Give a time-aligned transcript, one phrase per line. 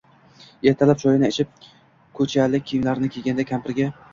[0.69, 1.51] Ertalab choyini ichib,
[2.21, 3.95] ko`chalik kiyimlarini kiygancha, kampiriga